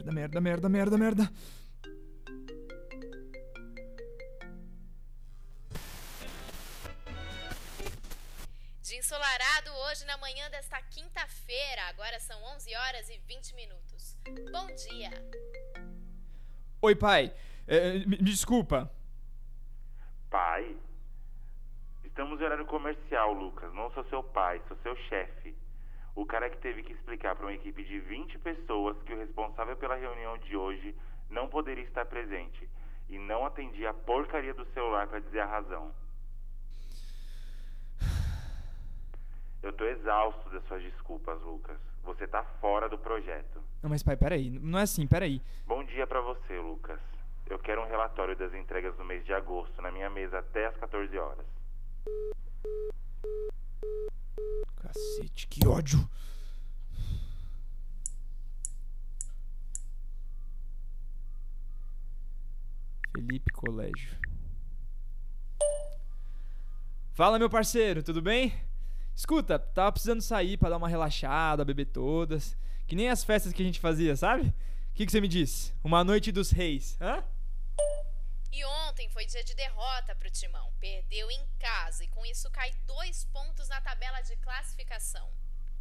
[0.00, 1.30] Merda, merda, merda, merda, merda.
[8.82, 11.82] De ensolarado hoje na manhã desta quinta-feira.
[11.90, 14.16] Agora são 11 horas e 20 minutos.
[14.50, 15.10] Bom dia.
[16.80, 17.34] Oi, pai.
[17.66, 18.90] É, me, me desculpa.
[20.30, 20.78] Pai?
[22.04, 23.70] Estamos em horário comercial, Lucas.
[23.74, 25.54] Não sou seu pai, sou seu chefe.
[26.20, 29.74] O cara que teve que explicar para uma equipe de 20 pessoas que o responsável
[29.74, 30.94] pela reunião de hoje
[31.30, 32.68] não poderia estar presente
[33.08, 35.90] e não atendia a porcaria do celular para dizer a razão.
[39.62, 41.78] Eu tô exausto das suas desculpas, Lucas.
[42.04, 43.62] Você tá fora do projeto.
[43.82, 44.50] Não, mas pai, peraí.
[44.50, 45.40] Não é assim, peraí.
[45.66, 47.00] Bom dia para você, Lucas.
[47.48, 50.76] Eu quero um relatório das entregas do mês de agosto na minha mesa até às
[50.76, 51.46] 14 horas.
[54.92, 56.08] Cacete, que ódio.
[63.14, 64.18] Felipe Colégio.
[67.12, 68.52] Fala, meu parceiro, tudo bem?
[69.14, 72.56] Escuta, tava precisando sair pra dar uma relaxada, beber todas.
[72.86, 74.48] Que nem as festas que a gente fazia, sabe?
[74.48, 75.72] O que, que você me disse?
[75.84, 77.22] Uma noite dos reis, hã?
[78.52, 80.72] E ontem foi dia de derrota pro Timão.
[80.80, 85.28] Perdeu em casa e com isso cai dois pontos na tabela de classificação.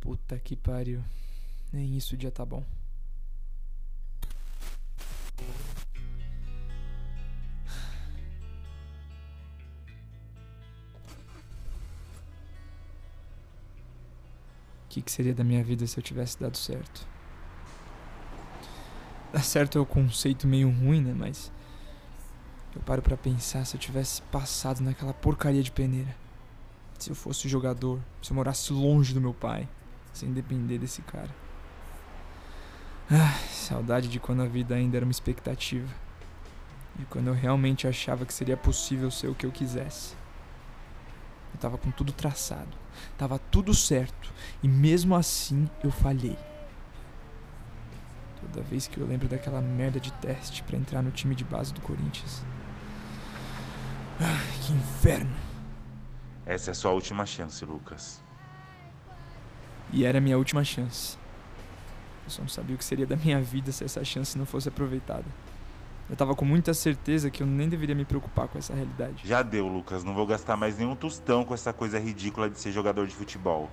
[0.00, 1.04] Puta que pariu.
[1.72, 2.64] Nem isso o dia tá bom.
[14.84, 17.06] O que, que seria da minha vida se eu tivesse dado certo?
[19.32, 21.12] Dar certo é um conceito meio ruim, né?
[21.12, 21.52] Mas
[22.74, 26.14] eu paro pra pensar se eu tivesse passado naquela porcaria de peneira.
[26.98, 29.68] Se eu fosse jogador, se eu morasse longe do meu pai,
[30.12, 31.30] sem depender desse cara.
[33.10, 35.88] Ah, saudade de quando a vida ainda era uma expectativa.
[36.98, 40.14] E quando eu realmente achava que seria possível ser o que eu quisesse.
[41.52, 42.76] Eu tava com tudo traçado,
[43.16, 44.32] tava tudo certo,
[44.62, 46.36] e mesmo assim eu falhei.
[48.40, 51.72] Toda vez que eu lembro daquela merda de teste pra entrar no time de base
[51.72, 52.42] do Corinthians.
[54.20, 55.30] Ah, que inferno!
[56.46, 58.22] Essa é a sua última chance, Lucas.
[59.92, 61.16] E era a minha última chance.
[62.24, 64.68] Eu só não sabia o que seria da minha vida se essa chance não fosse
[64.68, 65.24] aproveitada.
[66.08, 69.22] Eu tava com muita certeza que eu nem deveria me preocupar com essa realidade.
[69.24, 70.04] Já deu, Lucas.
[70.04, 73.70] Não vou gastar mais nenhum tostão com essa coisa ridícula de ser jogador de futebol.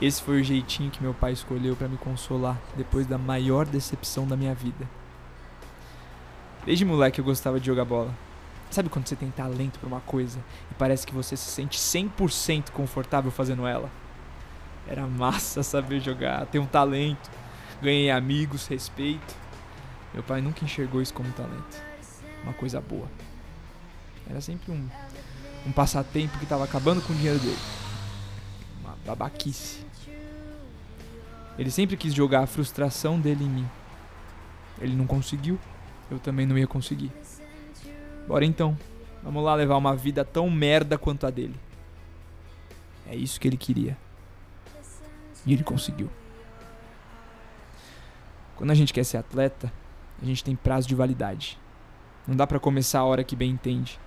[0.00, 4.26] Esse foi o jeitinho que meu pai escolheu pra me consolar depois da maior decepção
[4.26, 4.88] da minha vida.
[6.64, 8.14] Desde moleque eu gostava de jogar bola.
[8.70, 10.38] Sabe quando você tem talento pra uma coisa
[10.70, 13.90] e parece que você se sente 100% confortável fazendo ela?
[14.86, 17.30] Era massa saber jogar, ter um talento.
[17.80, 19.34] Ganhei amigos, respeito.
[20.12, 21.82] Meu pai nunca enxergou isso como talento.
[22.42, 23.08] Uma coisa boa.
[24.28, 24.88] Era sempre um,
[25.66, 27.58] um passatempo que tava acabando com o dinheiro dele.
[28.82, 29.86] Uma babaquice.
[31.58, 33.68] Ele sempre quis jogar a frustração dele em mim.
[34.80, 35.58] Ele não conseguiu,
[36.10, 37.10] eu também não ia conseguir.
[38.28, 38.76] Bora então,
[39.22, 41.58] vamos lá levar uma vida tão merda quanto a dele.
[43.06, 43.96] É isso que ele queria.
[45.46, 46.10] E ele conseguiu.
[48.54, 49.72] Quando a gente quer ser atleta,
[50.20, 51.58] a gente tem prazo de validade.
[52.26, 53.98] Não dá pra começar a hora que bem entende.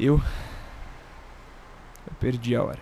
[0.00, 0.18] Eu.
[2.06, 2.80] Eu perdi a hora.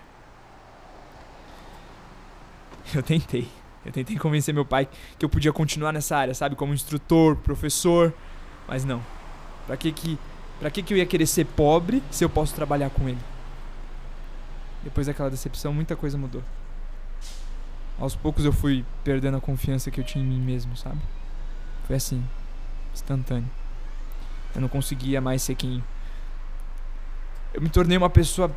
[2.95, 3.49] Eu tentei.
[3.85, 4.89] Eu tentei convencer meu pai
[5.19, 6.55] que eu podia continuar nessa área, sabe?
[6.55, 8.15] Como instrutor, professor.
[8.71, 9.05] Mas não.
[9.67, 10.17] Pra que que,
[10.61, 13.19] pra que que eu ia querer ser pobre se eu posso trabalhar com ele?
[14.85, 16.45] Depois daquela decepção, muita coisa mudou.
[17.99, 21.01] Aos poucos eu fui perdendo a confiança que eu tinha em mim mesmo, sabe?
[21.89, 22.25] Foi assim,
[22.95, 23.51] instantâneo.
[24.55, 25.83] Eu não conseguia mais ser quem.
[27.53, 28.55] Eu me tornei uma pessoa.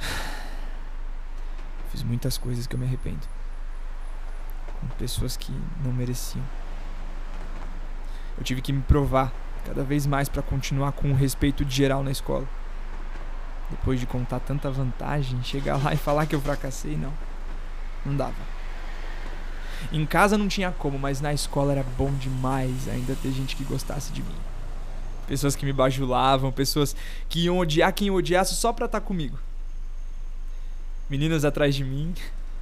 [1.92, 3.28] Fiz muitas coisas que eu me arrependo.
[4.80, 5.52] Com pessoas que
[5.84, 6.61] não mereciam.
[8.38, 9.32] Eu tive que me provar
[9.64, 12.46] cada vez mais para continuar com o respeito de geral na escola.
[13.70, 17.12] Depois de contar tanta vantagem, chegar lá e falar que eu fracassei, não.
[18.04, 18.34] Não dava.
[19.90, 23.64] Em casa não tinha como, mas na escola era bom demais ainda ter gente que
[23.64, 24.36] gostasse de mim.
[25.26, 26.94] Pessoas que me bajulavam, pessoas
[27.28, 29.38] que iam odiar quem eu odiasse só pra estar comigo.
[31.08, 32.14] Meninas atrás de mim,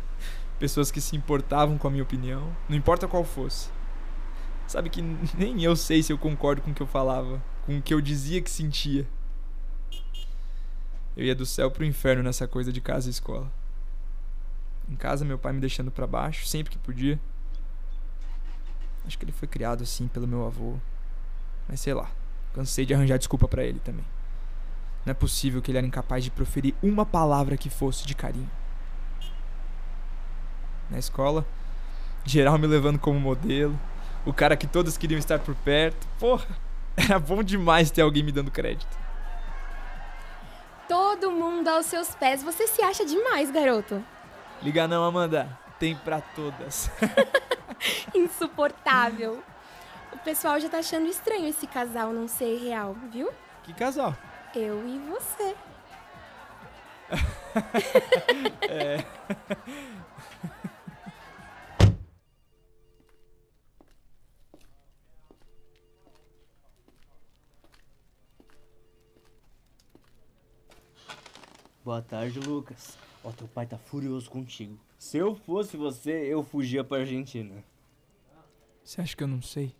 [0.58, 3.69] pessoas que se importavam com a minha opinião, não importa qual fosse.
[4.70, 5.02] Sabe que
[5.37, 8.00] nem eu sei se eu concordo com o que eu falava, com o que eu
[8.00, 9.05] dizia que sentia.
[11.17, 13.50] Eu ia do céu pro inferno nessa coisa de casa e escola.
[14.88, 17.19] Em casa, meu pai me deixando para baixo sempre que podia.
[19.05, 20.76] Acho que ele foi criado assim pelo meu avô.
[21.69, 22.08] Mas sei lá,
[22.55, 24.05] cansei de arranjar desculpa para ele também.
[25.05, 28.49] Não é possível que ele era incapaz de proferir uma palavra que fosse de carinho.
[30.88, 31.44] Na escola,
[32.25, 33.76] geral me levando como modelo,
[34.25, 36.06] o cara que todos queriam estar por perto.
[36.19, 36.46] Porra,
[36.96, 38.99] era bom demais ter alguém me dando crédito.
[40.88, 42.43] Todo mundo aos seus pés.
[42.43, 44.05] Você se acha demais, garoto.
[44.62, 45.49] Liga não, Amanda.
[45.78, 46.90] Tem pra todas.
[48.14, 49.43] Insuportável.
[50.12, 53.31] O pessoal já tá achando estranho esse casal não ser real, viu?
[53.62, 54.14] Que casal?
[54.55, 55.55] Eu e você.
[58.69, 59.05] é.
[71.91, 72.97] Boa tarde, Lucas.
[73.25, 74.79] Ó, teu pai tá furioso contigo.
[74.97, 77.65] Se eu fosse você, eu fugia pra Argentina.
[78.85, 79.75] Você acha que eu não sei?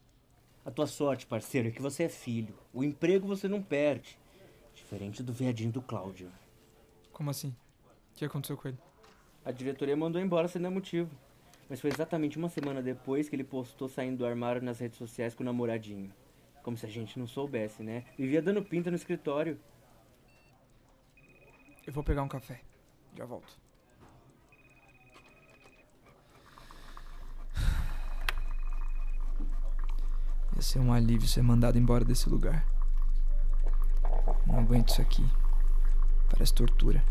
[0.67, 2.53] A tua sorte, parceiro, é que você é filho.
[2.75, 4.19] O emprego você não perde.
[4.75, 6.33] Diferente do viadinho do Cláudio.
[7.13, 7.55] Como assim?
[8.13, 8.79] O que aconteceu com ele?
[9.45, 11.15] A diretoria mandou embora sem dar motivo.
[11.69, 15.33] Mas foi exatamente uma semana depois que ele postou saindo do armário nas redes sociais
[15.33, 16.13] com o namoradinho.
[16.65, 18.05] Como se a gente não soubesse, né?
[18.19, 19.57] Vivia dando pinta no escritório.
[21.87, 22.61] Eu vou pegar um café.
[23.17, 23.59] Já volto.
[30.57, 32.67] Ia ser um alívio ser mandado embora desse lugar.
[34.47, 35.27] Não aguento isso aqui.
[36.29, 37.03] Parece tortura.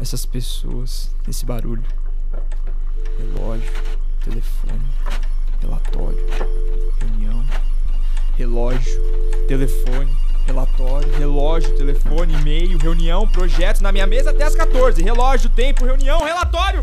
[0.00, 1.84] Essas pessoas, esse barulho.
[3.18, 3.72] Relógio,
[4.24, 4.88] telefone,
[5.60, 6.26] relatório,
[6.98, 7.44] reunião.
[8.36, 9.02] Relógio,
[9.46, 10.10] telefone,
[10.46, 15.02] relatório, relógio, telefone, e-mail, reunião, projetos na minha mesa até as 14.
[15.02, 16.82] Relógio, tempo, reunião, relatório.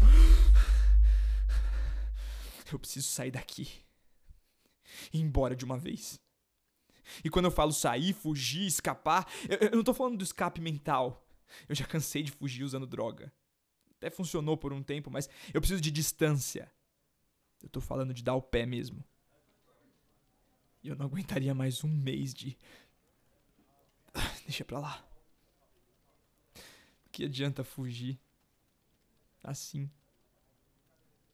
[2.71, 3.67] Eu preciso sair daqui.
[5.11, 6.19] Ir embora de uma vez.
[7.23, 11.25] E quando eu falo sair, fugir, escapar, eu, eu não tô falando do escape mental.
[11.67, 13.31] Eu já cansei de fugir usando droga.
[13.97, 16.71] Até funcionou por um tempo, mas eu preciso de distância.
[17.61, 19.03] Eu tô falando de dar o pé mesmo.
[20.81, 22.57] E eu não aguentaria mais um mês de.
[24.49, 25.07] Deixa pra lá.
[27.11, 28.19] Que adianta fugir?
[29.43, 29.87] Assim.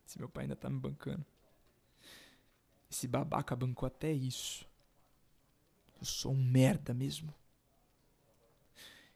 [0.06, 1.26] Se meu pai ainda tá me bancando.
[2.92, 4.68] Esse babaca bancou até isso.
[5.98, 7.34] Eu sou um merda mesmo.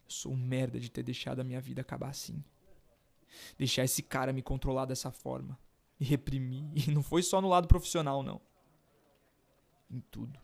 [0.06, 2.42] Eu sou um merda de ter deixado a minha vida acabar assim.
[3.58, 5.60] Deixar esse cara me controlar dessa forma.
[6.00, 6.72] Me reprimir.
[6.74, 8.40] E não foi só no lado profissional, não.
[9.92, 10.40] Em tudo.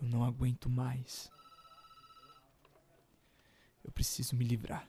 [0.00, 1.30] Eu não aguento mais.
[3.84, 4.88] Eu preciso me livrar.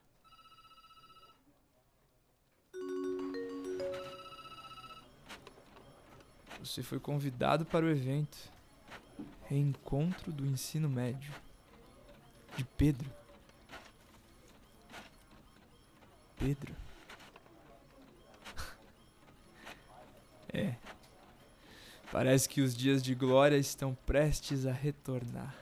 [6.60, 8.38] Você foi convidado para o evento
[9.46, 11.34] Reencontro do Ensino Médio
[12.56, 13.12] de Pedro.
[16.38, 16.76] Pedro?
[20.54, 20.76] é.
[22.12, 25.56] Parece que os dias de glória estão prestes a retornar.